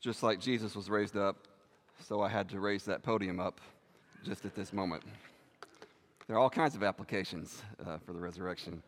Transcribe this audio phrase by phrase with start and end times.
[0.00, 1.48] Just like Jesus was raised up,
[2.06, 3.60] so I had to raise that podium up
[4.24, 5.02] just at this moment.
[6.28, 8.82] There are all kinds of applications uh, for the resurrection.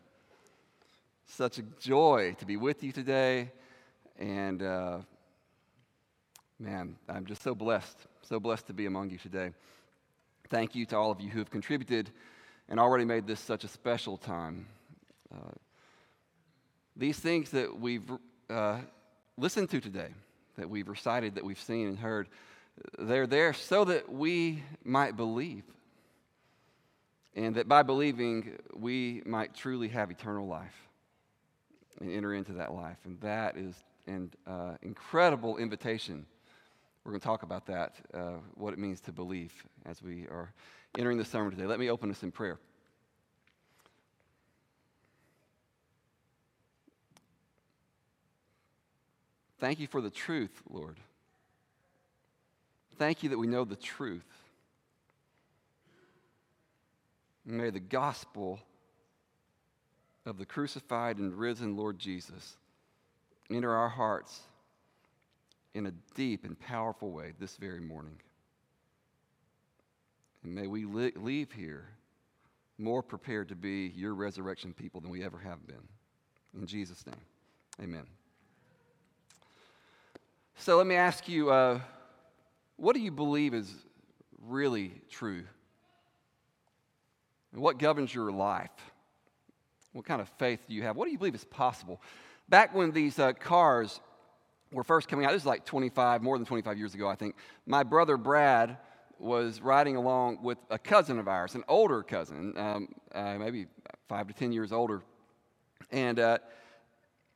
[1.25, 3.51] Such a joy to be with you today.
[4.19, 4.99] And uh,
[6.59, 9.51] man, I'm just so blessed, so blessed to be among you today.
[10.49, 12.09] Thank you to all of you who have contributed
[12.69, 14.67] and already made this such a special time.
[15.33, 15.51] Uh,
[16.95, 18.09] these things that we've
[18.49, 18.79] uh,
[19.37, 20.09] listened to today,
[20.61, 22.29] that we've recited, that we've seen and heard,
[22.97, 25.63] they're there so that we might believe.
[27.35, 30.75] And that by believing, we might truly have eternal life
[31.99, 32.97] and enter into that life.
[33.05, 33.75] And that is
[34.07, 36.25] an uh, incredible invitation.
[37.03, 39.53] We're going to talk about that, uh, what it means to believe
[39.85, 40.53] as we are
[40.97, 41.65] entering the sermon today.
[41.65, 42.59] Let me open us in prayer.
[49.61, 50.97] Thank you for the truth, Lord.
[52.97, 54.25] Thank you that we know the truth.
[57.45, 58.59] May the gospel
[60.25, 62.57] of the crucified and risen Lord Jesus
[63.51, 64.39] enter our hearts
[65.75, 68.17] in a deep and powerful way this very morning.
[70.43, 71.87] And may we li- leave here
[72.79, 75.87] more prepared to be your resurrection people than we ever have been.
[76.57, 77.15] In Jesus' name,
[77.79, 78.07] amen.
[80.61, 81.79] So let me ask you uh,
[82.77, 83.73] what do you believe is
[84.47, 85.43] really true?
[87.51, 88.69] And what governs your life?
[89.91, 90.95] What kind of faith do you have?
[90.95, 91.99] What do you believe is possible?
[92.47, 94.01] Back when these uh, cars
[94.71, 97.37] were first coming out, this is like 25, more than 25 years ago, I think,
[97.65, 98.77] my brother Brad
[99.17, 103.65] was riding along with a cousin of ours, an older cousin, um, uh, maybe
[104.07, 105.01] five to 10 years older.
[105.89, 106.37] And uh,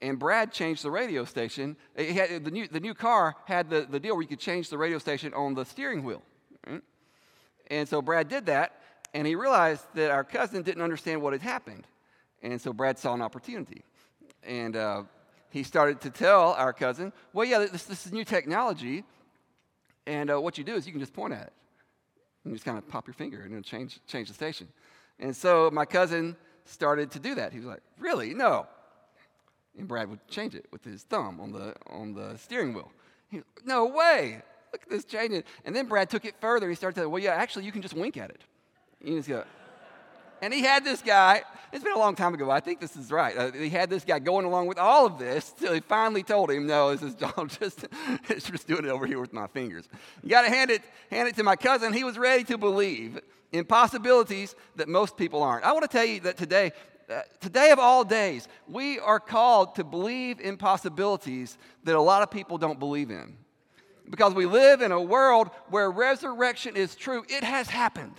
[0.01, 1.77] and Brad changed the radio station.
[1.97, 4.77] Had, the, new, the new car had the, the deal where you could change the
[4.77, 6.21] radio station on the steering wheel.
[6.67, 6.81] Right?
[7.67, 8.79] And so Brad did that,
[9.13, 11.87] and he realized that our cousin didn't understand what had happened.
[12.43, 13.83] And so Brad saw an opportunity.
[14.43, 15.03] And uh,
[15.49, 19.03] he started to tell our cousin, well, yeah, this, this is new technology,
[20.05, 21.53] and uh, what you do is you can just point at it.
[22.43, 24.67] And you just kind of pop your finger and it'll change, change the station.
[25.19, 26.35] And so my cousin
[26.65, 27.51] started to do that.
[27.53, 28.33] He was like, really?
[28.33, 28.67] No.
[29.77, 32.91] And Brad would change it with his thumb on the, on the steering wheel.
[33.29, 34.41] He, no way.
[34.71, 35.43] Look at this changing.
[35.65, 36.69] And then Brad took it further.
[36.69, 38.43] He started to, well, yeah, actually, you can just wink at it.
[39.01, 39.43] You just go,
[40.41, 43.11] and he had this guy, it's been a long time ago, I think this is
[43.11, 43.35] right.
[43.35, 46.51] Uh, he had this guy going along with all of this till he finally told
[46.51, 47.85] him, no, this is I'm just,
[48.27, 49.87] just doing it over here with my fingers.
[50.23, 51.93] You got to hand it, hand it to my cousin.
[51.93, 53.19] He was ready to believe
[53.51, 55.63] in possibilities that most people aren't.
[55.63, 56.73] I want to tell you that today,
[57.09, 62.23] uh, today of all days, we are called to believe in possibilities that a lot
[62.23, 63.37] of people don't believe in.
[64.09, 68.15] Because we live in a world where resurrection is true, it has happened.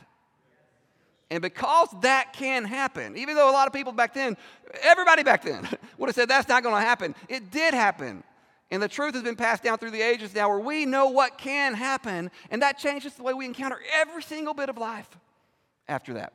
[1.30, 4.36] And because that can happen, even though a lot of people back then,
[4.82, 8.22] everybody back then would have said that's not going to happen, it did happen.
[8.70, 11.38] And the truth has been passed down through the ages now where we know what
[11.38, 15.08] can happen, and that changes the way we encounter every single bit of life
[15.88, 16.32] after that.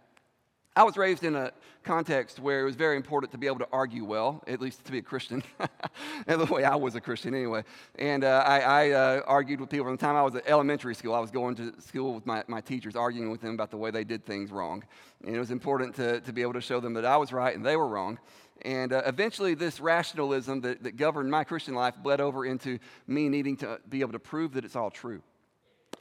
[0.74, 1.52] I was raised in a
[1.84, 4.92] context where it was very important to be able to argue well, at least to
[4.94, 5.44] be a Christian,
[6.28, 7.66] and the way I was a Christian anyway.
[8.00, 10.96] And uh, I, I uh, argued with people from the time I was at elementary
[10.96, 11.14] school.
[11.14, 13.92] I was going to school with my, my teachers, arguing with them about the way
[13.92, 14.86] they did things wrong.
[15.26, 17.54] And it was important to, to be able to show them that I was right
[17.54, 18.18] and they were wrong.
[18.62, 23.28] And uh, eventually, this rationalism that, that governed my Christian life bled over into me
[23.28, 25.22] needing to be able to prove that it's all true.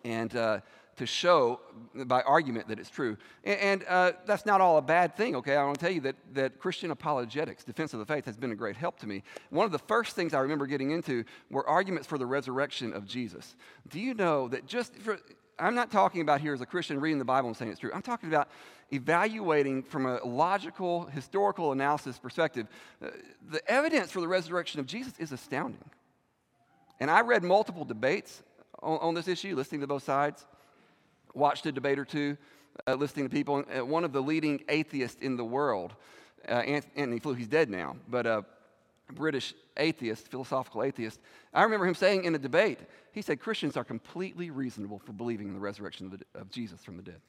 [0.04, 0.60] And uh,
[1.00, 1.60] to show
[1.94, 3.16] by argument that it's true.
[3.42, 5.56] And, and uh, that's not all a bad thing, okay?
[5.56, 8.52] I want to tell you that, that Christian apologetics, defense of the faith, has been
[8.52, 9.22] a great help to me.
[9.48, 13.06] One of the first things I remember getting into were arguments for the resurrection of
[13.06, 13.56] Jesus.
[13.88, 15.18] Do you know that just for,
[15.58, 17.90] I'm not talking about here as a Christian reading the Bible and saying it's true.
[17.94, 18.50] I'm talking about
[18.92, 22.66] evaluating from a logical, historical analysis perspective.
[23.02, 23.08] Uh,
[23.50, 25.88] the evidence for the resurrection of Jesus is astounding.
[27.00, 28.42] And I read multiple debates
[28.82, 30.44] on, on this issue, listening to both sides
[31.34, 32.36] watched a debate or two,
[32.86, 33.64] uh, listening to people.
[33.76, 35.94] Uh, one of the leading atheists in the world,
[36.48, 38.44] uh, Antony Flew, he's dead now, but a
[39.12, 41.20] British atheist, philosophical atheist.
[41.52, 42.78] I remember him saying in a debate,
[43.12, 46.82] he said Christians are completely reasonable for believing in the resurrection of, the, of Jesus
[46.84, 47.20] from the dead.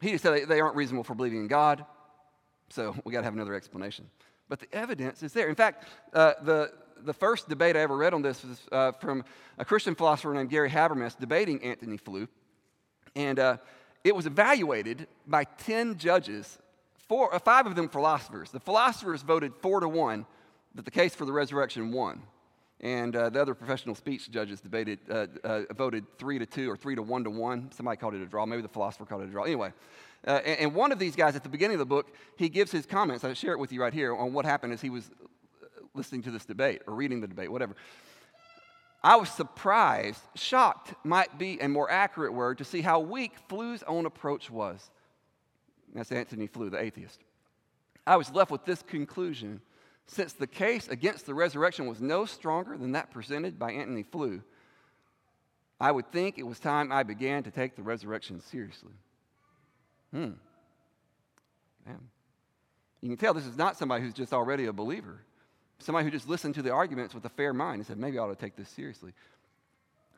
[0.00, 1.84] He said they, they aren't reasonable for believing in God,
[2.68, 4.08] so we got to have another explanation.
[4.48, 5.48] But the evidence is there.
[5.48, 6.72] In fact, uh, the,
[7.04, 9.24] the first debate I ever read on this was uh, from
[9.58, 12.28] a Christian philosopher named Gary Habermas debating Antony Flew.
[13.16, 13.56] And uh,
[14.04, 16.58] it was evaluated by 10 judges,
[17.08, 18.50] four, uh, five of them philosophers.
[18.50, 20.26] The philosophers voted four to one
[20.74, 22.22] that the case for the resurrection won.
[22.80, 26.76] And uh, the other professional speech judges debated, uh, uh, voted three to two or
[26.76, 27.70] three to one to one.
[27.72, 28.46] Somebody called it a draw.
[28.46, 29.44] Maybe the philosopher called it a draw.
[29.44, 29.72] Anyway,
[30.26, 32.70] uh, and, and, one of these guys at the beginning of the book, he gives
[32.70, 33.22] his comments.
[33.22, 35.10] I share it with you right here on what happened as he was
[36.00, 37.76] listening to this debate or reading the debate, whatever.
[39.02, 43.82] I was surprised, shocked might be a more accurate word, to see how weak Flew's
[43.82, 44.90] own approach was.
[45.94, 47.20] That's Antony Flew, the atheist.
[48.06, 49.60] I was left with this conclusion
[50.06, 54.42] since the case against the resurrection was no stronger than that presented by Antony Flew,
[55.80, 58.92] I would think it was time I began to take the resurrection seriously.
[60.10, 60.32] Hmm.
[61.86, 62.00] Man.
[63.00, 65.20] You can tell this is not somebody who's just already a believer.
[65.80, 68.22] Somebody who just listened to the arguments with a fair mind and said, maybe I
[68.22, 69.12] ought to take this seriously.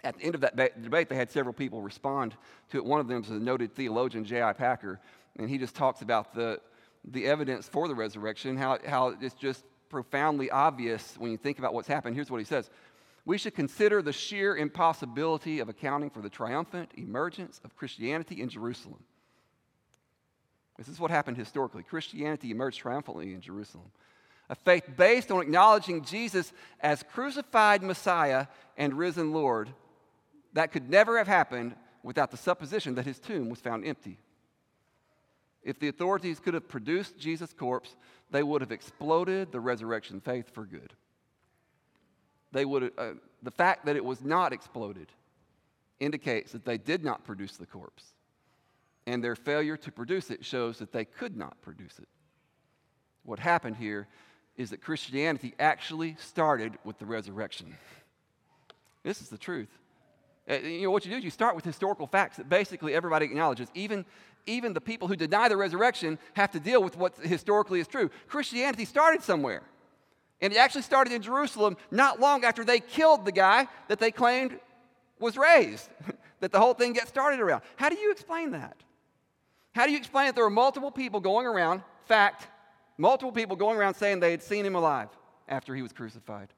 [0.05, 2.35] At the end of that ba- debate, they had several people respond
[2.71, 2.85] to it.
[2.85, 4.53] One of them is a noted theologian, J.I.
[4.55, 5.01] Packer,
[5.37, 6.61] and he just talks about the,
[7.05, 11.75] the evidence for the resurrection, how, how it's just profoundly obvious when you think about
[11.75, 12.17] what's happened.
[12.17, 12.69] Here's what he says
[13.25, 18.49] We should consider the sheer impossibility of accounting for the triumphant emergence of Christianity in
[18.49, 19.05] Jerusalem.
[20.77, 21.85] This is what happened historically.
[21.85, 23.93] Christianity emerged triumphantly in Jerusalem.
[24.53, 29.71] A faith based on acknowledging Jesus as crucified Messiah and risen Lord
[30.53, 34.19] that could never have happened without the supposition that his tomb was found empty.
[35.63, 37.97] If the authorities could have produced Jesus' corpse,
[38.31, 40.93] they would have exploded the resurrection faith for good.
[42.53, 43.13] They would uh,
[43.43, 45.07] the fact that it was not exploded
[45.99, 48.05] indicates that they did not produce the corpse.
[49.07, 52.09] And their failure to produce it shows that they could not produce it.
[53.25, 54.09] What happened here
[54.57, 57.77] is that Christianity actually started with the resurrection.
[59.03, 59.69] This is the truth.
[60.49, 63.25] Uh, you know, what you do is you start with historical facts that basically everybody
[63.27, 63.69] acknowledges.
[63.75, 64.05] Even,
[64.47, 68.11] even the people who deny the resurrection have to deal with what historically is true.
[68.29, 69.63] Christianity started somewhere.
[70.41, 74.11] And it actually started in Jerusalem not long after they killed the guy that they
[74.11, 74.59] claimed
[75.21, 75.89] was raised,
[76.41, 77.63] that the whole thing gets started around.
[77.77, 78.77] How do you explain that?
[79.75, 82.49] How do you explain that there were multiple people going around, fact,
[82.99, 85.09] multiple people going around saying they had seen him alive
[85.49, 86.49] after he was crucified?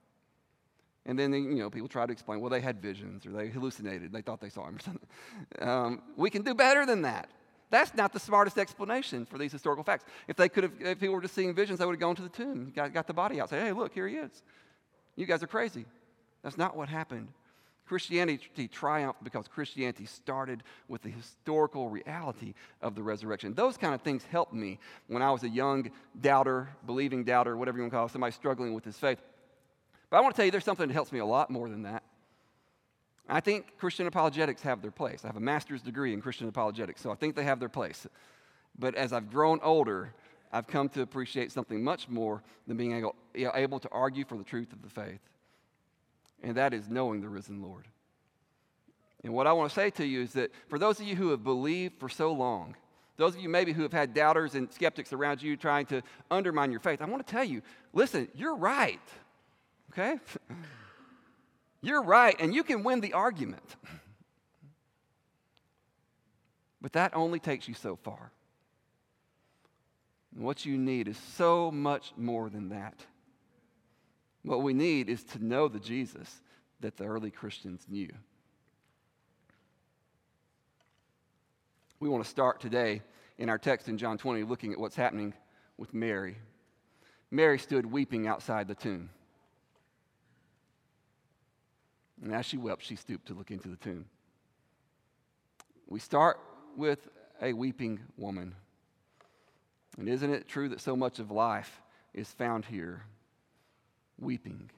[1.07, 4.11] And then, you know, people try to explain, well, they had visions or they hallucinated.
[4.13, 5.09] They thought they saw him or something.
[5.61, 7.29] Um, we can do better than that.
[7.71, 10.05] That's not the smartest explanation for these historical facts.
[10.29, 12.23] If they could have, if people were just seeing visions, they would have gone to
[12.23, 14.43] the tomb, got, got the body out, say, hey, look, here he is.
[15.17, 15.85] You guys are crazy.
[16.43, 17.29] That's not what happened.
[17.87, 23.55] Christianity triumphed because Christianity started with the historical reality of the resurrection.
[23.55, 25.91] Those kind of things helped me when I was a young
[26.21, 29.19] doubter, believing doubter, whatever you want to call it, somebody struggling with his faith.
[30.09, 31.83] But I want to tell you there's something that helps me a lot more than
[31.83, 32.03] that.
[33.29, 35.25] I think Christian apologetics have their place.
[35.25, 38.07] I have a master's degree in Christian apologetics, so I think they have their place.
[38.79, 40.13] But as I've grown older,
[40.53, 44.45] I've come to appreciate something much more than being able, able to argue for the
[44.45, 45.21] truth of the faith,
[46.45, 47.89] and that is knowing the risen Lord.
[49.23, 51.31] And what I want to say to you is that for those of you who
[51.31, 52.77] have believed for so long,
[53.17, 56.71] those of you maybe who have had doubters and skeptics around you trying to undermine
[56.71, 57.63] your faith, I want to tell you
[57.93, 59.01] listen, you're right
[59.95, 60.19] okay?
[61.81, 63.77] You're right, and you can win the argument.
[66.81, 68.31] But that only takes you so far.
[70.35, 73.07] And what you need is so much more than that.
[74.45, 76.43] What we need is to know the Jesus
[76.81, 78.13] that the early Christians knew.
[81.99, 83.01] We want to start today
[83.39, 85.33] in our text in John 20 looking at what's happening
[85.79, 86.37] with Mary.
[87.31, 89.09] Mary stood weeping outside the tomb.
[92.23, 94.05] And as she wept, she stooped to look into the tomb.
[95.89, 96.39] We start
[96.77, 97.09] with
[97.41, 98.55] a weeping woman.
[99.99, 101.81] And isn't it true that so much of life
[102.13, 103.05] is found here?
[104.19, 104.71] Weeping.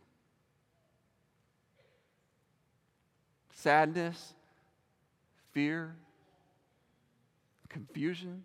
[3.55, 4.35] Sadness,
[5.53, 5.95] fear,
[7.69, 8.45] confusion.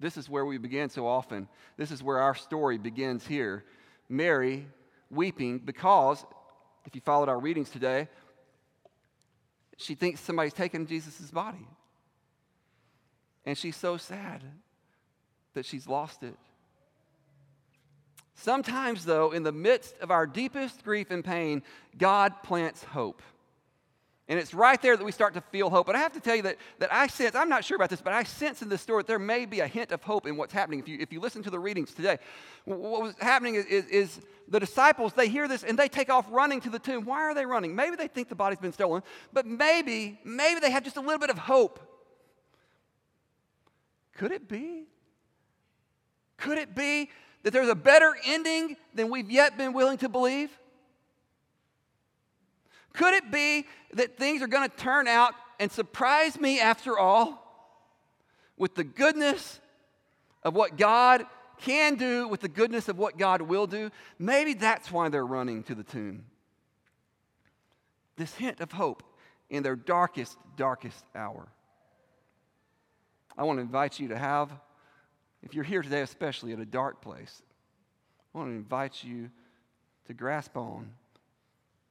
[0.00, 1.48] This is where we begin so often.
[1.76, 3.64] This is where our story begins here.
[4.08, 4.66] Mary
[5.10, 6.24] weeping because,
[6.84, 8.08] if you followed our readings today,
[9.76, 11.66] she thinks somebody's taken Jesus' body.
[13.44, 14.42] And she's so sad
[15.54, 16.36] that she's lost it.
[18.40, 21.60] Sometimes, though, in the midst of our deepest grief and pain,
[21.98, 23.20] God plants hope.
[24.28, 25.86] And it's right there that we start to feel hope.
[25.86, 28.00] But I have to tell you that, that I sense, I'm not sure about this,
[28.00, 30.36] but I sense in this story that there may be a hint of hope in
[30.36, 30.78] what's happening.
[30.78, 32.18] If you, if you listen to the readings today,
[32.64, 36.26] what was happening is, is, is the disciples, they hear this and they take off
[36.30, 37.06] running to the tomb.
[37.06, 37.74] Why are they running?
[37.74, 39.02] Maybe they think the body's been stolen,
[39.32, 41.80] but maybe, maybe they have just a little bit of hope.
[44.16, 44.84] Could it be
[46.36, 47.10] Could it be
[47.42, 50.50] that there's a better ending than we've yet been willing to believe?
[52.92, 57.44] Could it be that things are going to turn out and surprise me after all
[58.56, 59.60] with the goodness
[60.42, 61.24] of what God
[61.60, 63.90] can do, with the goodness of what God will do?
[64.18, 66.24] Maybe that's why they're running to the tomb.
[68.16, 69.02] This hint of hope
[69.48, 71.48] in their darkest, darkest hour.
[73.36, 74.50] I want to invite you to have,
[75.42, 77.42] if you're here today, especially at a dark place,
[78.34, 79.30] I want to invite you
[80.06, 80.90] to grasp on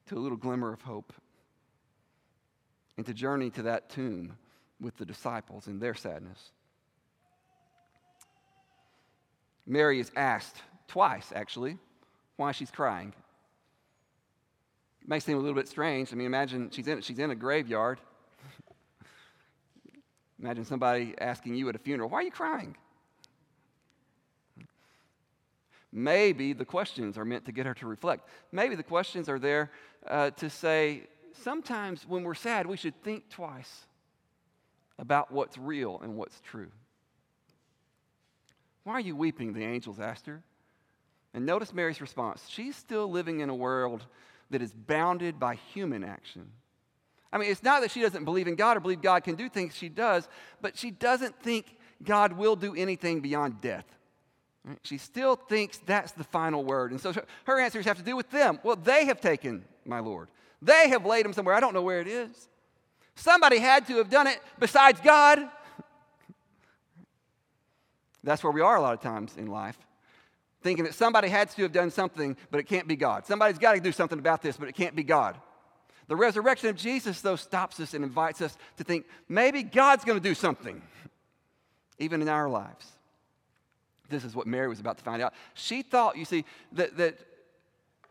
[0.07, 1.13] to a little glimmer of hope
[2.97, 4.37] and to journey to that tomb
[4.81, 6.51] with the disciples in their sadness.
[9.65, 11.77] Mary is asked twice, actually,
[12.37, 13.13] why she's crying.
[15.01, 16.13] It may seem a little bit strange.
[16.13, 17.99] I mean, imagine she's in, she's in a graveyard.
[20.39, 22.77] imagine somebody asking you at a funeral, Why are you crying?
[25.91, 28.27] Maybe the questions are meant to get her to reflect.
[28.51, 29.71] Maybe the questions are there
[30.07, 31.03] uh, to say,
[31.43, 33.85] sometimes when we're sad, we should think twice
[34.99, 36.71] about what's real and what's true.
[38.83, 39.53] Why are you weeping?
[39.53, 40.41] The angels asked her.
[41.33, 42.45] And notice Mary's response.
[42.47, 44.05] She's still living in a world
[44.49, 46.49] that is bounded by human action.
[47.31, 49.49] I mean, it's not that she doesn't believe in God or believe God can do
[49.49, 50.27] things, she does,
[50.61, 53.85] but she doesn't think God will do anything beyond death.
[54.83, 56.91] She still thinks that's the final word.
[56.91, 57.13] And so
[57.45, 58.59] her answers have to do with them.
[58.63, 60.29] Well, they have taken my Lord,
[60.61, 61.55] they have laid him somewhere.
[61.55, 62.49] I don't know where it is.
[63.15, 65.39] Somebody had to have done it besides God.
[68.23, 69.77] That's where we are a lot of times in life,
[70.61, 73.25] thinking that somebody had to have done something, but it can't be God.
[73.25, 75.37] Somebody's got to do something about this, but it can't be God.
[76.07, 80.17] The resurrection of Jesus, though, stops us and invites us to think maybe God's going
[80.17, 80.81] to do something,
[81.99, 82.96] even in our lives.
[84.09, 85.33] This is what Mary was about to find out.
[85.53, 87.19] She thought, you see, that, that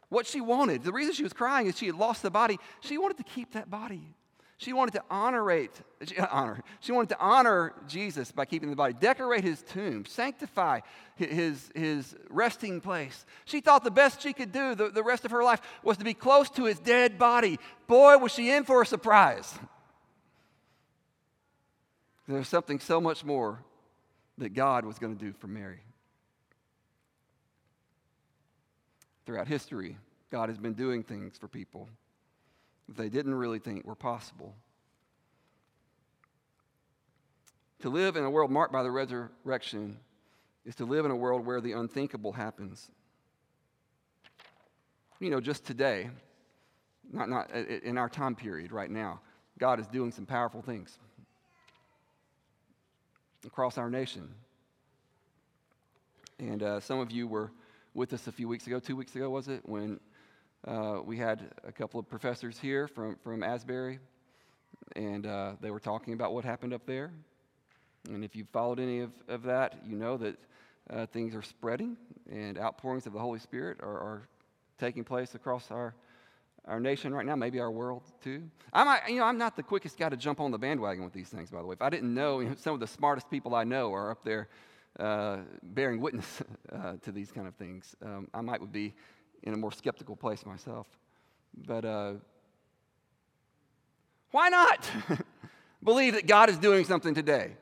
[0.09, 2.59] what she wanted, the reason she was crying is she had lost the body.
[2.81, 4.15] She wanted to keep that body.
[4.59, 5.73] She wanted to honorate,
[6.31, 6.63] honor.
[6.81, 10.81] She wanted to honor Jesus by keeping the body, decorate his tomb, sanctify
[11.17, 13.27] his, his resting place.
[13.45, 16.05] She thought the best she could do the, the rest of her life was to
[16.05, 17.59] be close to his dead body.
[17.87, 19.59] Boy, was she in for a surprise.
[22.27, 23.61] There's something so much more
[24.39, 25.81] that God was going to do for Mary.
[29.25, 29.97] Throughout history,
[30.31, 31.89] God has been doing things for people
[32.89, 34.55] that they didn't really think were possible.
[37.81, 39.99] To live in a world marked by the resurrection
[40.65, 42.91] is to live in a world where the unthinkable happens.
[45.21, 46.11] You know, just today,
[47.13, 49.21] not, not in our time period right now,
[49.59, 50.99] God is doing some powerful things
[53.47, 54.29] across our nation.
[56.39, 57.51] And uh, some of you were
[57.95, 60.01] with us a few weeks ago, two weeks ago, was it, when
[60.67, 63.99] uh, we had a couple of professors here from, from Asbury,
[64.95, 67.11] and uh, they were talking about what happened up there.
[68.09, 70.37] And if you've followed any of, of that, you know that
[70.91, 71.97] uh, things are spreading
[72.31, 74.29] and outpourings of the Holy Spirit are, are
[74.79, 75.95] taking place across our
[76.67, 78.43] our nation right now, maybe our world too.
[78.73, 81.29] I'm, you know, I'm not the quickest guy to jump on the bandwagon with these
[81.29, 81.75] things, by the way.
[81.75, 84.25] If I didn't know, you know some of the smartest people I know are up
[84.25, 84.49] there
[84.99, 86.43] uh, bearing witness
[86.73, 87.95] uh, to these kind of things.
[88.03, 88.95] Um, I might would be
[89.43, 90.87] in a more skeptical place myself.
[91.57, 92.15] But uh,
[94.33, 94.91] why not
[95.83, 97.53] believe that God is doing something today?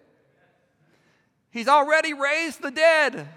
[1.50, 3.28] He's already raised the dead.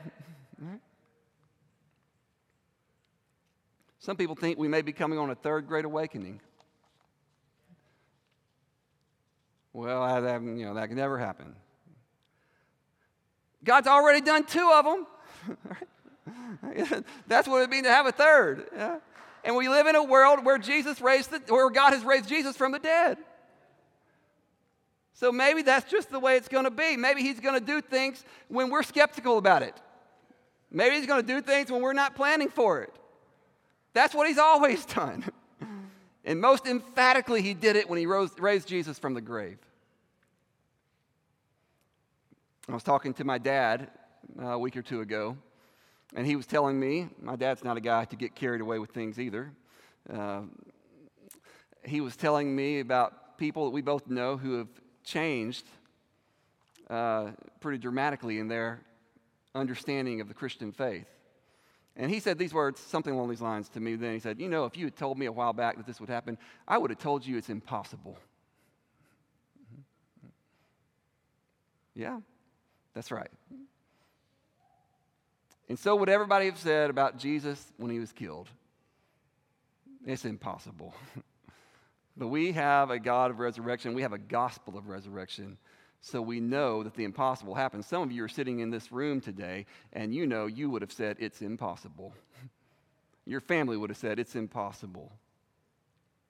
[4.08, 6.40] Some people think we may be coming on a third great awakening.
[9.74, 11.54] Well, that, you know, that can never happen.
[13.66, 15.06] God's already done two of them.
[17.28, 18.70] That's what it means to have a third.
[18.74, 19.00] Yeah?
[19.44, 22.56] And we live in a world where Jesus raised the, where God has raised Jesus
[22.56, 23.18] from the dead.
[25.16, 26.96] So maybe that's just the way it's going to be.
[26.96, 29.76] Maybe He's going to do things when we're skeptical about it.
[30.72, 32.94] Maybe He's going to do things when we're not planning for it.
[33.98, 35.26] That's what he's always done.
[36.24, 39.58] And most emphatically, he did it when he rose, raised Jesus from the grave.
[42.70, 43.90] I was talking to my dad
[44.40, 45.36] uh, a week or two ago,
[46.16, 48.92] and he was telling me my dad's not a guy to get carried away with
[48.92, 49.52] things either.
[50.14, 50.42] Uh,
[51.84, 54.70] he was telling me about people that we both know who have
[55.04, 55.66] changed
[56.92, 58.80] uh, pretty dramatically in their
[59.56, 61.08] understanding of the Christian faith.
[62.00, 63.96] And he said these words, something along these lines to me.
[63.96, 66.00] Then he said, You know, if you had told me a while back that this
[66.00, 66.38] would happen,
[66.68, 68.16] I would have told you it's impossible.
[69.64, 70.32] Mm-hmm.
[71.96, 72.20] Yeah,
[72.94, 73.32] that's right.
[75.68, 78.48] And so would everybody have said about Jesus when he was killed.
[80.06, 80.94] It's impossible.
[82.18, 83.96] but we have a God of resurrection.
[83.96, 85.58] We have a gospel of resurrection.
[86.02, 87.88] So we know that the impossible happens.
[87.88, 90.92] Some of you are sitting in this room today, and you know you would have
[90.92, 92.14] said, It's impossible.
[93.26, 95.12] Your family would have said, It's impossible.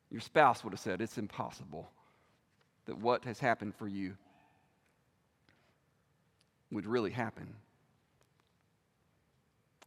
[0.09, 1.89] Your spouse would have said, It's impossible.
[2.85, 4.15] That what has happened for you
[6.71, 7.53] would really happen.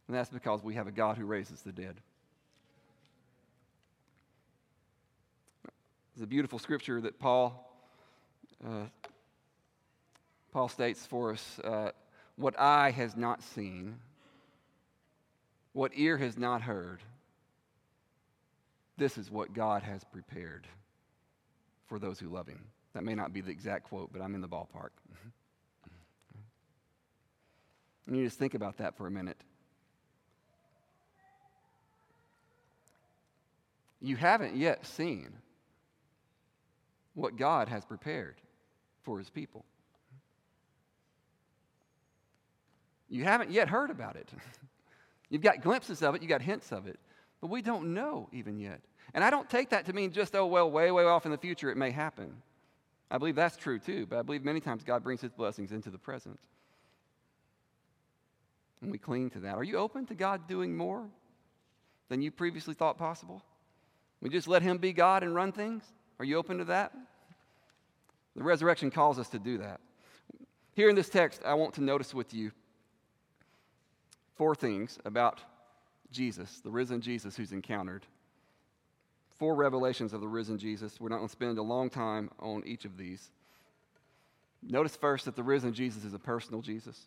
[0.07, 1.95] And that's because we have a God who raises the dead.
[6.13, 7.67] It's a beautiful scripture that Paul
[8.65, 8.85] uh,
[10.51, 11.91] Paul states for us uh,
[12.35, 13.99] what eye has not seen,
[15.73, 16.99] what ear has not heard.
[18.97, 20.67] This is what God has prepared
[21.87, 22.65] for those who love Him.
[22.93, 24.89] That may not be the exact quote, but I'm in the ballpark.
[28.05, 29.37] and you just think about that for a minute.
[34.01, 35.29] You haven't yet seen
[37.13, 38.35] what God has prepared
[39.03, 39.63] for his people.
[43.11, 44.31] You haven't yet heard about it.
[45.29, 46.99] You've got glimpses of it, you've got hints of it,
[47.39, 48.81] but we don't know even yet.
[49.13, 51.37] And I don't take that to mean just, oh, well, way, way off in the
[51.37, 52.33] future it may happen.
[53.09, 55.89] I believe that's true too, but I believe many times God brings his blessings into
[55.89, 56.37] the present.
[58.81, 59.55] And we cling to that.
[59.55, 61.07] Are you open to God doing more
[62.09, 63.41] than you previously thought possible?
[64.21, 65.83] We just let him be God and run things?
[66.19, 66.93] Are you open to that?
[68.35, 69.79] The resurrection calls us to do that.
[70.73, 72.51] Here in this text, I want to notice with you
[74.41, 75.39] four things about
[76.09, 78.07] Jesus, the risen Jesus who's encountered.
[79.37, 80.99] Four revelations of the risen Jesus.
[80.99, 83.29] We're not going to spend a long time on each of these.
[84.63, 87.05] Notice first that the risen Jesus is a personal Jesus.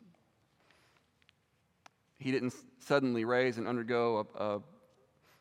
[2.20, 4.62] He didn't suddenly raise and undergo a, a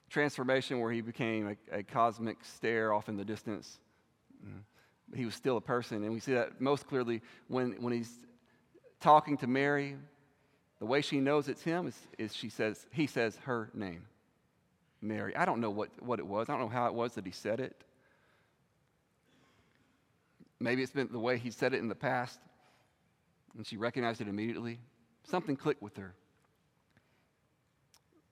[0.09, 3.77] transformation where he became a, a, cosmic stare off in the distance.
[4.43, 4.63] Mm
[5.15, 6.03] he was still a person.
[6.03, 8.19] And we see that most clearly when, when he's
[8.99, 9.95] talking to Mary.
[10.83, 14.03] The way she knows it's him is, is she says, he says her name,
[15.01, 15.33] Mary.
[15.33, 16.49] I don't know what, what it was.
[16.49, 17.85] I don't know how it was that he said it.
[20.59, 22.37] Maybe it's been the way he said it in the past,
[23.55, 24.77] and she recognized it immediately.
[25.23, 26.13] Something clicked with her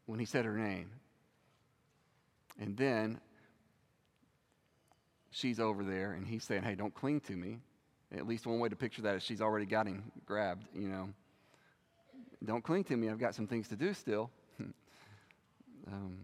[0.06, 0.90] when he said her name.
[2.60, 3.22] And then
[5.30, 7.60] she's over there and he's saying, Hey, don't cling to me.
[8.14, 11.14] At least one way to picture that is she's already got him grabbed, you know.
[12.44, 13.10] Don't cling to me.
[13.10, 14.32] I've got some things to do still.
[15.88, 16.18] um,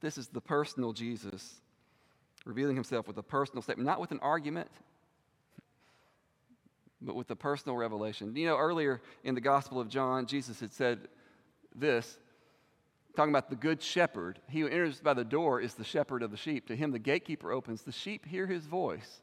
[0.00, 1.60] this is the personal Jesus
[2.44, 4.68] revealing himself with a personal statement, not with an argument,
[7.02, 8.34] but with a personal revelation.
[8.36, 11.08] You know, earlier in the Gospel of John, Jesus had said
[11.74, 12.18] this
[13.16, 14.38] talking about the good shepherd.
[14.48, 16.68] He who enters by the door is the shepherd of the sheep.
[16.68, 17.82] To him, the gatekeeper opens.
[17.82, 19.22] The sheep hear his voice,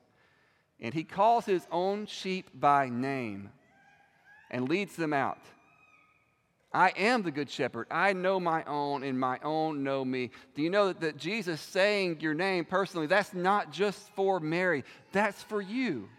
[0.80, 3.52] and he calls his own sheep by name
[4.50, 5.40] and leads them out.
[6.74, 7.88] I am the good shepherd.
[7.90, 10.32] I know my own, and my own know me.
[10.54, 14.84] Do you know that, that Jesus saying your name personally, that's not just for Mary,
[15.12, 16.10] that's for you.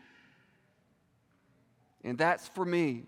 [2.02, 3.04] And that's for me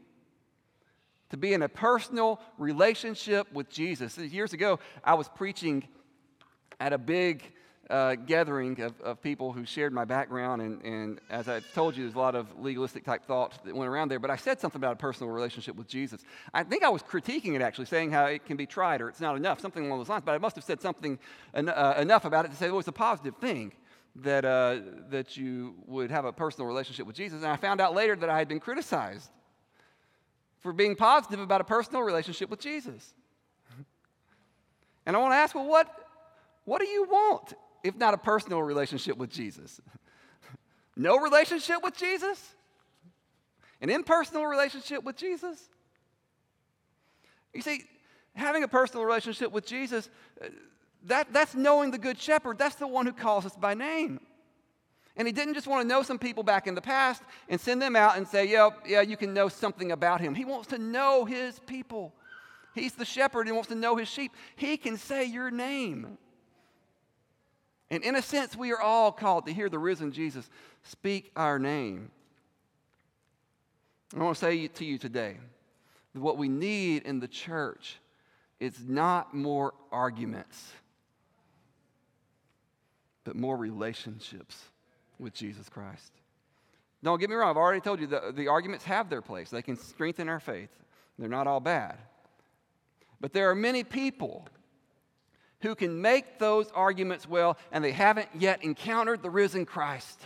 [1.31, 4.19] to be in a personal relationship with Jesus.
[4.19, 5.85] Years ago, I was preaching
[6.79, 7.43] at a big
[7.91, 12.05] uh, gathering of, of people who shared my background, and, and as I told you,
[12.05, 14.79] there's a lot of legalistic type thought that went around there, but I said something
[14.79, 16.23] about a personal relationship with Jesus.
[16.55, 19.21] I think I was critiquing it actually, saying how it can be tried or it's
[19.21, 21.19] not enough, something along those lines, but I must have said something
[21.53, 23.73] en- uh, enough about it to say, well, it's a positive thing
[24.17, 24.79] that, uh,
[25.11, 27.43] that you would have a personal relationship with Jesus.
[27.43, 29.31] And I found out later that I had been criticized
[30.61, 33.15] for being positive about a personal relationship with Jesus.
[35.07, 36.07] And I want to ask, well, what,
[36.65, 39.81] what do you want if not a personal relationship with Jesus?
[40.97, 42.55] no relationship with Jesus?
[43.81, 45.59] An impersonal relationship with Jesus?
[47.55, 47.85] You see,
[48.35, 50.09] having a personal relationship with Jesus,
[50.43, 50.49] uh,
[51.05, 52.59] that, that's knowing the Good Shepherd.
[52.59, 54.21] That's the one who calls us by name.
[55.17, 57.83] And he didn't just want to know some people back in the past and send
[57.83, 60.35] them out and say, yeah, yeah, you can know something about him.
[60.35, 62.15] He wants to know his people.
[62.75, 64.33] He's the shepherd He wants to know his sheep.
[64.57, 66.19] He can say your name.
[67.91, 70.49] And in a sense, we are all called to hear the risen Jesus
[70.85, 72.11] speak our name.
[74.17, 75.37] I want to say to you today
[76.15, 77.99] that what we need in the church
[78.61, 80.73] is not more arguments,
[83.25, 84.57] but more relationships
[85.19, 86.13] with Jesus Christ.
[87.03, 89.51] Don't get me wrong, I've already told you the, the arguments have their place.
[89.51, 90.71] They can strengthen our faith.
[91.19, 91.97] They're not all bad.
[93.21, 94.47] But there are many people
[95.63, 100.21] who can make those arguments well, and they haven't yet encountered the risen Christ.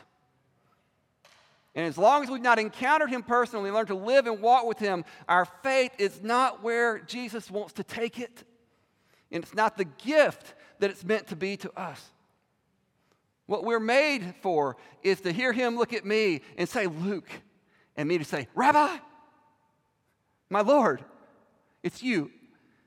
[1.75, 4.79] And as long as we've not encountered him personally, learned to live and walk with
[4.79, 8.45] him, our faith is not where Jesus wants to take it.
[9.33, 12.01] And it's not the gift that it's meant to be to us.
[13.47, 17.29] What we're made for is to hear him look at me and say, Luke,
[17.97, 18.97] and me to say, Rabbi,
[20.49, 21.05] my Lord,
[21.83, 22.31] it's you.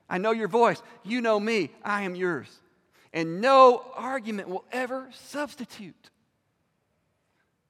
[0.10, 0.82] I know your voice.
[1.04, 1.72] You know me.
[1.84, 2.50] I am yours.
[3.14, 6.10] And no argument will ever substitute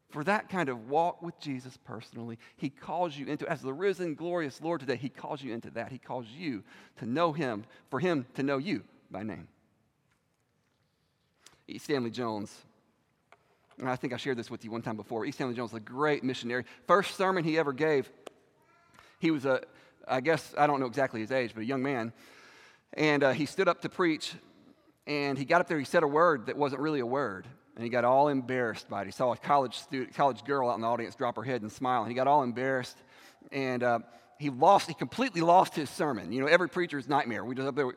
[0.10, 2.40] for that kind of walk with Jesus personally.
[2.56, 5.92] He calls you into, as the risen, glorious Lord today, He calls you into that.
[5.92, 6.64] He calls you
[7.00, 9.48] to know Him, for Him to know you by name.
[11.68, 11.78] E.
[11.78, 12.56] Stanley Jones,
[13.78, 15.26] and I think I shared this with you one time before.
[15.26, 15.32] E.
[15.32, 16.64] Stanley Jones, a great missionary.
[16.88, 18.10] First sermon he ever gave,
[19.20, 19.62] he was a,
[20.10, 22.14] I guess, I don't know exactly his age, but a young man.
[22.94, 24.34] And uh, he stood up to preach,
[25.06, 27.48] and he got up there, he said a word that wasn't really a word.
[27.76, 29.06] And he got all embarrassed by it.
[29.06, 31.72] He saw a college, student, college girl out in the audience drop her head and
[31.72, 32.98] smile, and he got all embarrassed.
[33.52, 34.00] And uh,
[34.40, 36.32] he lost, he completely lost his sermon.
[36.32, 37.46] You know, every preacher's nightmare.
[37.46, 37.92] We just up there,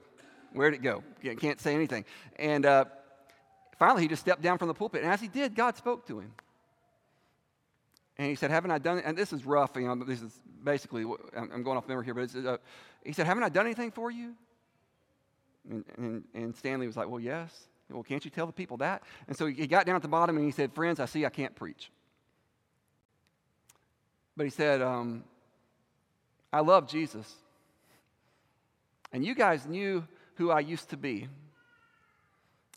[0.53, 1.03] where'd it go?
[1.39, 2.05] Can't say anything.
[2.37, 2.85] And uh,
[3.79, 5.03] finally, he just stepped down from the pulpit.
[5.03, 6.33] And as he did, God spoke to him.
[8.21, 9.05] And he said, Haven't I done it?
[9.07, 9.71] And this is rough.
[9.77, 12.59] You know, this is basically, I'm going off memory here, but uh,
[13.03, 14.35] he said, Haven't I done anything for you?
[15.71, 17.69] And, and, and Stanley was like, Well, yes.
[17.89, 19.05] Well, can't you tell the people that?
[19.27, 21.31] And so he got down at the bottom and he said, Friends, I see I
[21.31, 21.91] can't preach.
[24.37, 25.25] But he said, um,
[26.53, 27.35] I love Jesus.
[29.15, 31.29] And you guys knew who I used to be.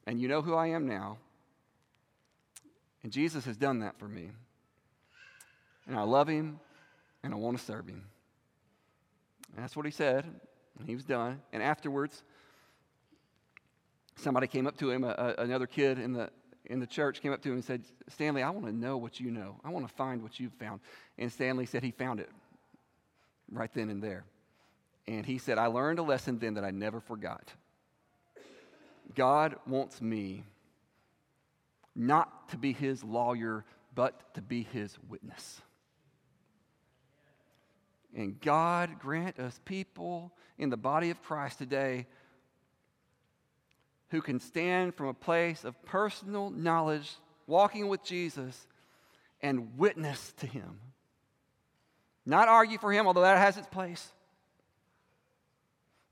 [0.08, 1.18] And you know who I am now.
[3.04, 4.30] And Jesus has done that for me.
[5.88, 6.60] And I love him
[7.24, 8.04] and I want to serve him.
[9.56, 10.26] And that's what he said.
[10.80, 11.42] And he was done.
[11.52, 12.24] And afterwards,
[14.16, 16.30] somebody came up to him, a, a, another kid in the,
[16.66, 19.20] in the church came up to him and said, Stanley, I want to know what
[19.20, 19.58] you know.
[19.64, 20.80] I want to find what you've found.
[21.18, 22.30] And Stanley said he found it
[23.52, 24.26] right then and there.
[25.08, 27.52] And he said, I learned a lesson then that I never forgot.
[29.16, 30.44] God wants me
[31.96, 35.62] not to be his lawyer, but to be his witness.
[38.16, 42.06] And God grant us people in the body of Christ today
[44.10, 47.16] who can stand from a place of personal knowledge,
[47.48, 48.68] walking with Jesus,
[49.42, 50.80] and witness to him.
[52.26, 54.12] Not argue for him, although that has its place.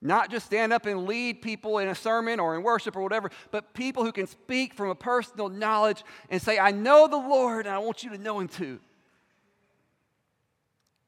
[0.02, 3.30] Not just stand up and lead people in a sermon or in worship or whatever,
[3.52, 7.68] but people who can speak from a personal knowledge and say, I know the Lord
[7.68, 8.80] and I want you to know him too.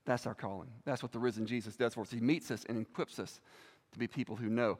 [0.05, 0.69] That's our calling.
[0.85, 2.11] That's what the risen Jesus does for us.
[2.11, 3.39] He meets us and equips us
[3.93, 4.77] to be people who know.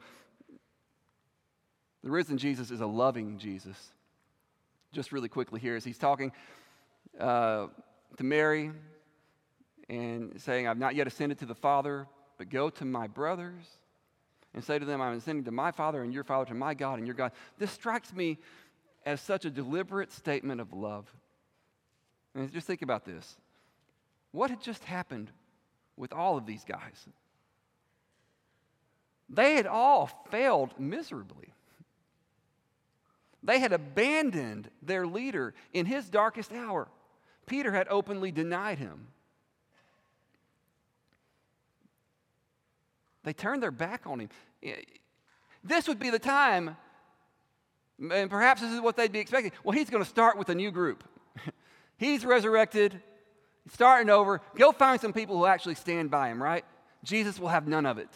[2.02, 3.92] The risen Jesus is a loving Jesus.
[4.92, 6.32] Just really quickly here, as he's talking
[7.18, 7.68] uh,
[8.16, 8.70] to Mary
[9.88, 12.06] and saying, I've not yet ascended to the Father,
[12.36, 13.64] but go to my brothers
[14.52, 16.98] and say to them, I'm ascending to my Father and your Father, to my God
[16.98, 17.32] and your God.
[17.58, 18.38] This strikes me
[19.06, 21.12] as such a deliberate statement of love.
[22.34, 23.36] And just think about this.
[24.34, 25.30] What had just happened
[25.96, 27.06] with all of these guys?
[29.28, 31.54] They had all failed miserably.
[33.44, 36.88] They had abandoned their leader in his darkest hour.
[37.46, 39.06] Peter had openly denied him.
[43.22, 44.30] They turned their back on him.
[45.62, 46.76] This would be the time,
[48.10, 49.52] and perhaps this is what they'd be expecting.
[49.62, 51.04] Well, he's going to start with a new group.
[51.98, 53.00] he's resurrected,
[53.72, 54.40] starting over.
[54.56, 56.64] Go find some people who actually stand by him, right?
[57.02, 58.08] Jesus will have none of it.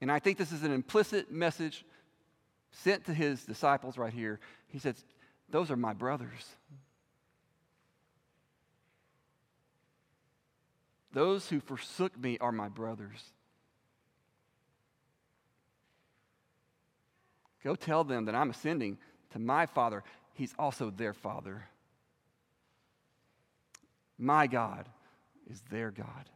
[0.00, 1.84] And I think this is an implicit message
[2.72, 4.40] sent to his disciples right here.
[4.68, 5.04] He says,
[5.50, 6.46] Those are my brothers.
[11.12, 13.22] Those who forsook me are my brothers.
[17.62, 18.98] Go tell them that I'm ascending
[19.30, 20.02] to my Father.
[20.34, 21.68] He's also their Father.
[24.18, 24.88] My God
[25.50, 26.30] is their God.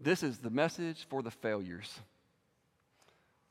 [0.00, 2.00] This is the message for the failures.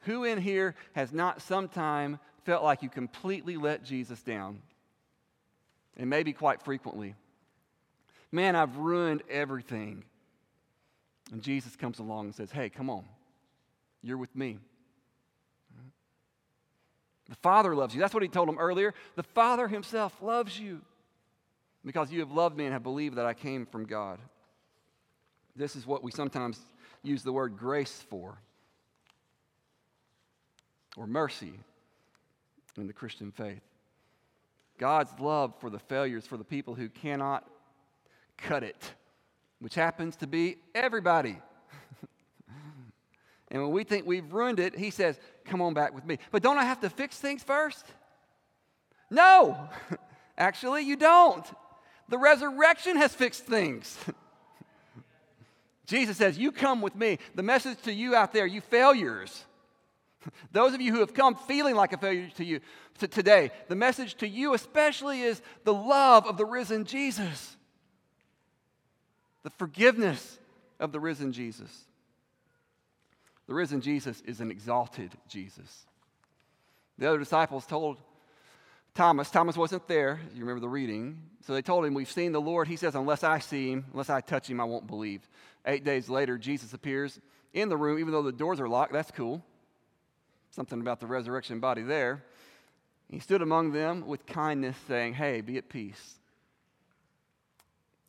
[0.02, 4.62] Who in here has not sometime felt like you completely let Jesus down?
[5.96, 7.16] And maybe quite frequently.
[8.32, 10.04] Man, I've ruined everything.
[11.32, 13.06] And Jesus comes along and says, Hey, come on.
[14.02, 14.58] You're with me.
[17.30, 18.02] The Father loves you.
[18.02, 18.94] That's what he told him earlier.
[19.16, 20.82] The Father himself loves you
[21.86, 24.20] because you have loved me and have believed that I came from God.
[25.56, 26.60] This is what we sometimes
[27.04, 28.38] use the word grace for,
[30.96, 31.54] or mercy
[32.78, 33.62] in the Christian faith.
[34.78, 37.48] God's love for the failures, for the people who cannot
[38.38, 38.94] cut it,
[39.60, 41.38] which happens to be everybody.
[43.52, 46.18] and when we think we've ruined it, He says, Come on back with me.
[46.32, 47.86] But don't I have to fix things first?
[49.10, 49.70] No,
[50.38, 51.46] actually, you don't.
[52.12, 53.98] The resurrection has fixed things.
[55.88, 57.20] Jesus says, You come with me.
[57.36, 59.46] The message to you out there, you failures.
[60.52, 62.60] Those of you who have come feeling like a failure to you
[63.00, 67.56] to today, the message to you especially is the love of the risen Jesus,
[69.44, 70.38] the forgiveness
[70.82, 71.86] of the risen Jesus.
[73.48, 75.86] The risen Jesus is an exalted Jesus.
[76.98, 78.00] The other disciples told
[78.94, 81.22] Thomas, Thomas wasn't there, you remember the reading.
[81.46, 82.68] So they told him, We've seen the Lord.
[82.68, 85.28] He says, Unless I see him, unless I touch him, I won't believe.
[85.66, 87.20] Eight days later, Jesus appears
[87.54, 88.94] in the room, even though the doors are locked.
[88.94, 89.44] That's cool.
[90.52, 92.24] Something about the resurrection body there.
[93.10, 96.20] He stood among them with kindness, saying, Hey, be at peace.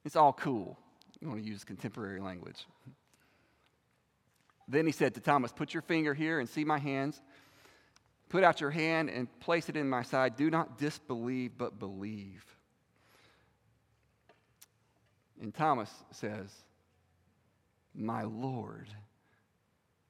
[0.05, 0.79] It's all cool.
[1.21, 2.67] You want to use contemporary language.
[4.67, 7.21] Then he said to Thomas, Put your finger here and see my hands.
[8.33, 10.37] Put out your hand and place it in my side.
[10.37, 12.43] Do not disbelieve, but believe.
[15.43, 16.51] And Thomas says,
[17.95, 18.89] My Lord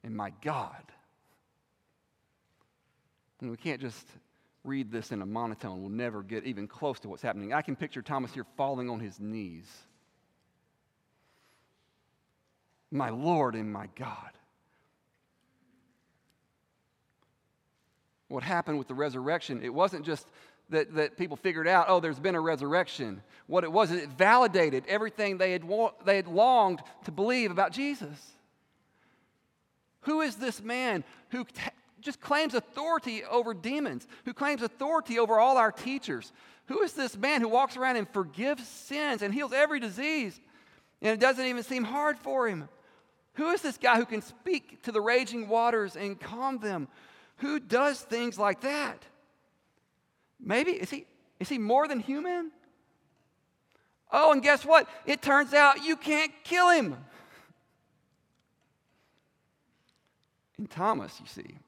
[0.04, 0.84] and my God.
[3.40, 4.06] And we can't just
[4.62, 5.80] read this in a monotone.
[5.80, 7.52] We'll never get even close to what's happening.
[7.52, 9.66] I can picture Thomas here falling on his knees.
[12.92, 14.30] My Lord and my God.
[18.32, 20.26] What happened with the resurrection, it wasn't just
[20.70, 23.22] that, that people figured out, oh, there's been a resurrection.
[23.46, 25.62] What it was, it validated everything they had,
[26.06, 28.18] they had longed to believe about Jesus.
[30.02, 31.60] Who is this man who t-
[32.00, 36.32] just claims authority over demons, who claims authority over all our teachers.
[36.68, 40.40] Who is this man who walks around and forgives sins and heals every disease,
[41.02, 42.66] and it doesn't even seem hard for him?
[43.34, 46.88] Who is this guy who can speak to the raging waters and calm them?
[47.38, 49.04] Who does things like that?
[50.40, 51.06] Maybe, is he,
[51.40, 52.50] is he more than human?
[54.10, 54.88] Oh, and guess what?
[55.06, 56.96] It turns out you can't kill him.
[60.58, 61.58] And Thomas, you see,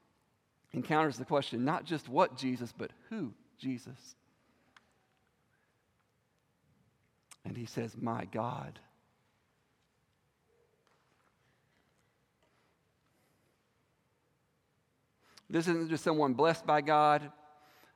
[0.71, 4.15] encounters the question not just what Jesus, but who Jesus.
[7.43, 8.79] And he says, My God.
[15.49, 17.31] This isn't just someone blessed by God,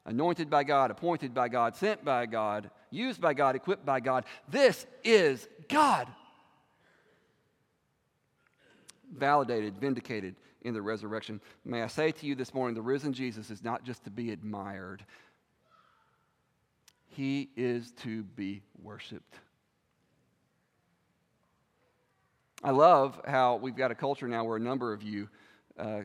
[0.05, 4.25] anointed by God, appointed by God, sent by God, used by God, equipped by God.
[4.47, 6.07] This is God.
[9.11, 11.39] Validated, vindicated, in the resurrection.
[11.63, 14.31] May I say to you this morning the risen Jesus is not just to be
[14.31, 15.03] admired,
[17.07, 19.35] he is to be worshiped.
[22.63, 25.29] I love how we've got a culture now where a number of you
[25.77, 26.01] uh,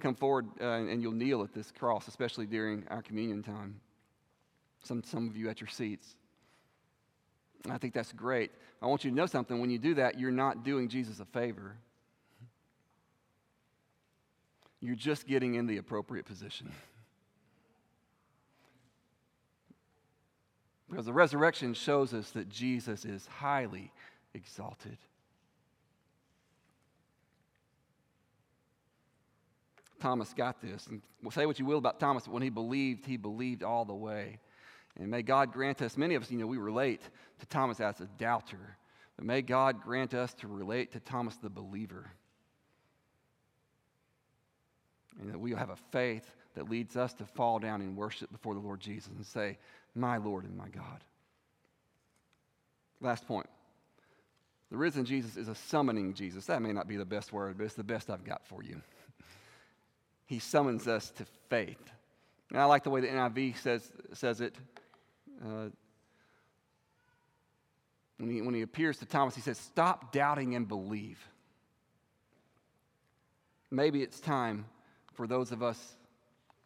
[0.00, 3.80] come forward uh, and you'll kneel at this cross, especially during our communion time.
[4.82, 6.16] Some, some of you at your seats.
[7.68, 8.50] I think that's great.
[8.80, 9.60] I want you to know something.
[9.60, 11.76] When you do that, you're not doing Jesus a favor.
[14.80, 16.72] You're just getting in the appropriate position.
[20.88, 23.92] Because the resurrection shows us that Jesus is highly
[24.34, 24.96] exalted.
[30.00, 30.86] Thomas got this.
[30.86, 33.94] And say what you will about Thomas, but when he believed, he believed all the
[33.94, 34.38] way.
[34.98, 37.00] And may God grant us, many of us, you know, we relate
[37.38, 38.76] to Thomas as a doubter,
[39.16, 42.10] but may God grant us to relate to Thomas the believer
[45.20, 48.54] and that we have a faith that leads us to fall down and worship before
[48.54, 49.58] the Lord Jesus and say,
[49.94, 51.04] My Lord and my God.
[53.00, 53.48] Last point.
[54.70, 56.46] The risen Jesus is a summoning Jesus.
[56.46, 58.80] That may not be the best word, but it's the best I've got for you.
[60.30, 61.90] He summons us to faith.
[62.50, 64.54] And I like the way the NIV says, says it.
[65.44, 65.70] Uh,
[68.16, 71.18] when, he, when he appears to Thomas, he says, Stop doubting and believe.
[73.72, 74.66] Maybe it's time
[75.14, 75.96] for those of us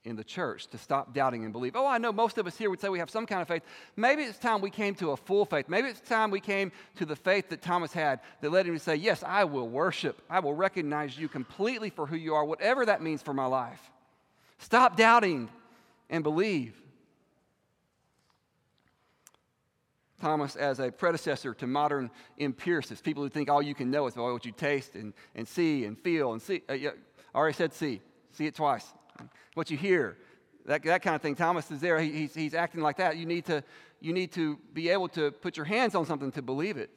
[0.05, 1.75] in the church to stop doubting and believe.
[1.75, 3.63] Oh, I know most of us here would say we have some kind of faith.
[3.97, 5.69] Maybe it's time we came to a full faith.
[5.69, 8.79] Maybe it's time we came to the faith that Thomas had that led him to
[8.79, 10.21] say, Yes, I will worship.
[10.29, 13.81] I will recognize you completely for who you are, whatever that means for my life.
[14.59, 15.49] Stop doubting
[16.11, 16.75] and believe.
[20.21, 24.15] Thomas as a predecessor to modern empiricists, people who think all you can know is
[24.15, 26.63] by what you taste and, and see and feel and see.
[26.69, 26.91] Uh, yeah,
[27.35, 28.01] I already said see,
[28.33, 28.87] see it twice.
[29.55, 30.19] What you hear,
[30.67, 31.35] that, that kind of thing.
[31.35, 31.99] Thomas is there.
[32.01, 33.17] He, he's, he's acting like that.
[33.17, 33.63] You need, to,
[34.01, 36.91] you need to be able to put your hands on something to believe it.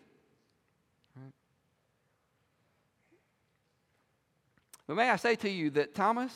[4.88, 6.34] But may I say to you that Thomas,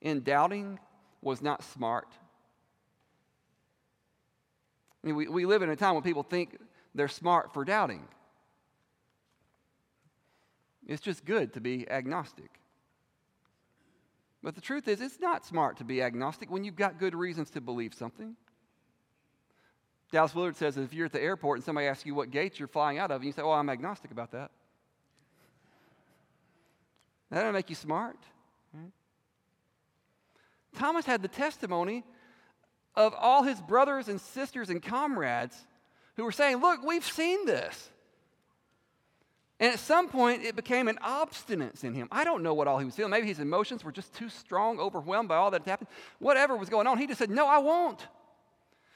[0.00, 0.78] in doubting,
[1.22, 2.08] was not smart.
[5.02, 6.58] I mean, we, we live in a time when people think
[6.94, 8.02] they're smart for doubting.
[10.86, 12.59] It's just good to be agnostic.
[14.42, 17.50] But the truth is, it's not smart to be agnostic when you've got good reasons
[17.50, 18.36] to believe something.
[20.10, 22.68] Dallas Willard says if you're at the airport and somebody asks you what gate you're
[22.68, 24.50] flying out of, and you say, Oh, I'm agnostic about that.
[27.30, 28.16] That doesn't make you smart.
[30.76, 32.04] Thomas had the testimony
[32.94, 35.56] of all his brothers and sisters and comrades
[36.16, 37.90] who were saying, Look, we've seen this.
[39.60, 42.08] And at some point, it became an obstinance in him.
[42.10, 43.10] I don't know what all he was feeling.
[43.10, 45.88] Maybe his emotions were just too strong, overwhelmed by all that happened.
[46.18, 48.08] Whatever was going on, he just said, No, I won't.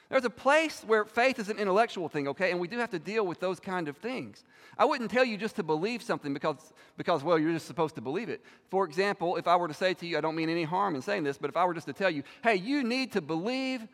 [0.09, 2.51] There's a place where faith is an intellectual thing, okay?
[2.51, 4.43] And we do have to deal with those kind of things.
[4.77, 8.01] I wouldn't tell you just to believe something because, because, well, you're just supposed to
[8.01, 8.41] believe it.
[8.69, 11.01] For example, if I were to say to you, I don't mean any harm in
[11.01, 13.87] saying this, but if I were just to tell you, hey, you need to believe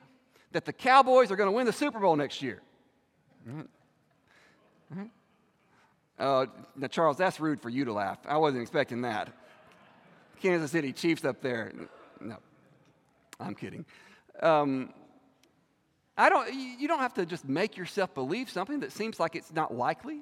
[0.51, 2.61] that the Cowboys are going to win the Super Bowl next year.
[6.21, 8.19] Uh, now, Charles, that's rude for you to laugh.
[8.27, 9.33] I wasn't expecting that.
[10.39, 11.71] Kansas City Chiefs up there.
[12.19, 12.37] No,
[13.39, 13.85] I'm kidding.
[14.39, 14.93] Um,
[16.15, 19.51] I don't, you don't have to just make yourself believe something that seems like it's
[19.51, 20.21] not likely.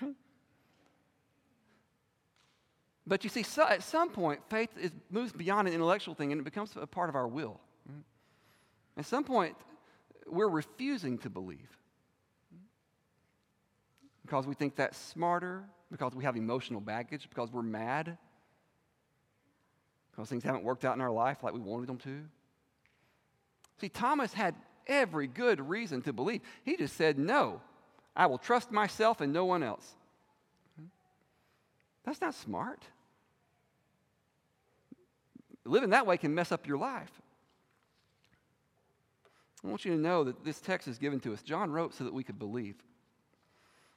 [3.06, 6.40] but you see, so, at some point, faith is, moves beyond an intellectual thing and
[6.40, 7.60] it becomes a part of our will.
[8.96, 9.54] At some point,
[10.26, 11.76] we're refusing to believe
[14.26, 18.18] because we think that's smarter, because we have emotional baggage, because we're mad,
[20.10, 22.22] because things haven't worked out in our life like we wanted them to.
[23.80, 24.56] See, Thomas had
[24.88, 26.40] every good reason to believe.
[26.64, 27.60] He just said, No,
[28.16, 29.94] I will trust myself and no one else.
[32.04, 32.82] That's not smart.
[35.64, 37.10] Living that way can mess up your life.
[39.64, 41.42] I want you to know that this text is given to us.
[41.42, 42.76] John wrote so that we could believe.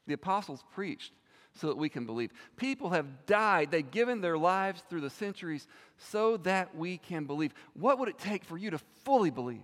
[0.09, 1.13] The apostles preached
[1.53, 2.31] so that we can believe.
[2.57, 5.67] People have died, they've given their lives through the centuries
[5.99, 7.53] so that we can believe.
[7.75, 9.61] What would it take for you to fully believe?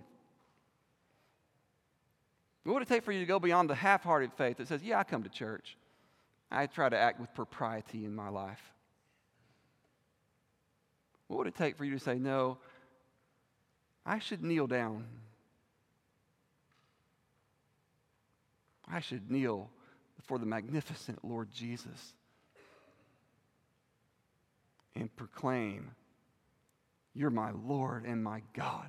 [2.62, 4.84] What would it take for you to go beyond the half hearted faith that says,
[4.84, 5.76] Yeah, I come to church?
[6.48, 8.62] I try to act with propriety in my life.
[11.26, 12.58] What would it take for you to say, No,
[14.04, 15.06] I should kneel down?
[18.88, 19.70] I should kneel
[20.16, 22.14] before the magnificent Lord Jesus
[24.94, 25.90] and proclaim,
[27.14, 28.88] You're my Lord and my God.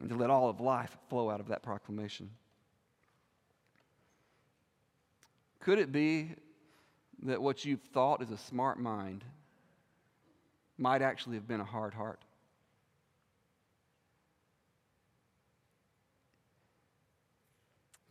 [0.00, 2.28] And to let all of life flow out of that proclamation.
[5.60, 6.30] Could it be
[7.22, 9.22] that what you've thought is a smart mind
[10.76, 12.20] might actually have been a hard heart?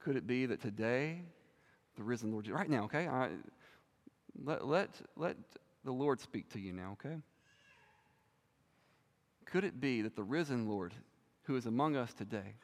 [0.04, 1.22] Could it be that today,
[1.96, 3.08] the risen Lord, right now, okay?
[3.08, 3.30] I,
[4.44, 5.38] let, let, let
[5.84, 7.18] the Lord speak to you now, okay?
[9.46, 10.94] Could it be that the risen Lord,
[11.44, 12.56] who is among us today,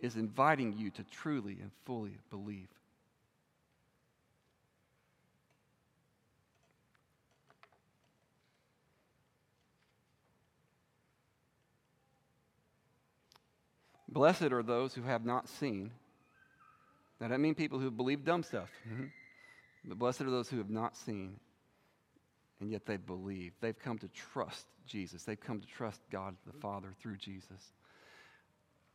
[0.00, 2.68] is inviting you to truly and fully believe?
[14.14, 15.90] Blessed are those who have not seen.
[17.20, 18.70] Now, that doesn't mean people who believe dumb stuff.
[18.88, 19.06] Mm-hmm.
[19.86, 21.36] But blessed are those who have not seen,
[22.60, 23.52] and yet they believe.
[23.60, 25.24] They've come to trust Jesus.
[25.24, 27.60] They've come to trust God the Father through Jesus.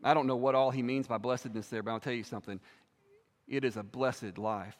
[0.02, 2.62] I don't know what all he means by blessedness there, but I'll tell you something.
[3.46, 4.78] It is a blessed life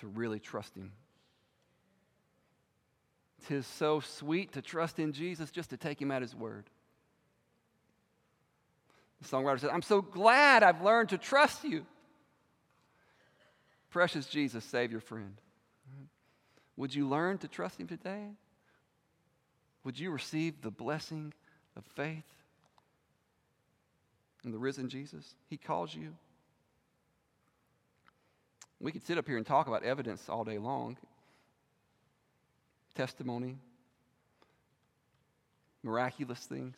[0.00, 0.92] to really trust him.
[3.46, 6.68] Tis so sweet to trust in Jesus just to take him at his word.
[9.22, 11.84] The songwriter says, I'm so glad I've learned to trust you.
[13.90, 15.34] Precious Jesus, Savior, friend.
[16.76, 18.28] Would you learn to trust Him today?
[19.84, 21.32] Would you receive the blessing
[21.76, 22.24] of faith
[24.44, 25.34] in the risen Jesus?
[25.48, 26.14] He calls you.
[28.80, 30.96] We could sit up here and talk about evidence all day long
[32.94, 33.56] testimony,
[35.84, 36.76] miraculous things,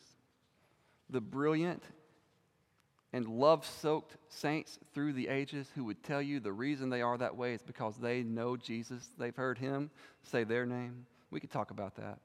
[1.09, 1.83] the brilliant
[3.13, 7.17] and love soaked saints through the ages who would tell you the reason they are
[7.17, 9.09] that way is because they know Jesus.
[9.17, 9.89] They've heard him
[10.23, 11.05] say their name.
[11.29, 12.19] We could talk about that.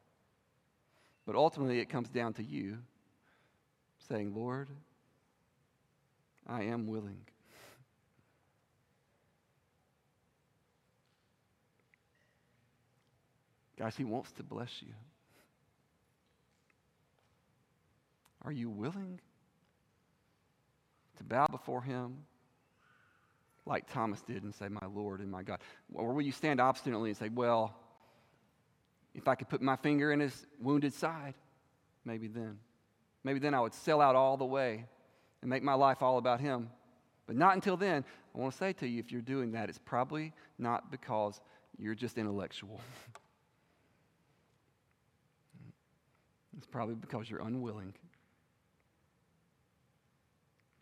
[1.27, 2.79] But ultimately, it comes down to you
[4.09, 4.69] saying, Lord,
[6.47, 7.19] I am willing.
[13.77, 14.95] Guys, He wants to bless you.
[18.43, 19.21] Are you willing
[21.17, 22.19] to bow before Him
[23.67, 25.59] like Thomas did and say, My Lord and my God?
[25.93, 27.75] Or will you stand obstinately and say, Well,
[29.15, 31.35] if I could put my finger in His wounded side,
[32.05, 32.59] maybe then.
[33.25, 34.85] Maybe then I would sell out all the way
[35.43, 36.71] and make my life all about Him.
[37.27, 38.05] But not until then.
[38.35, 41.41] I want to say to you if you're doing that, it's probably not because
[41.79, 42.81] you're just intellectual.
[46.57, 47.95] it's probably because you're unwilling.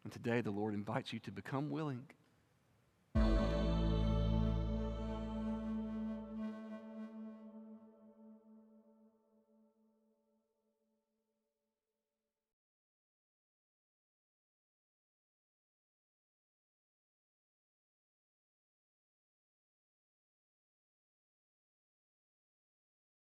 [0.05, 2.05] And today the Lord invites you to become willing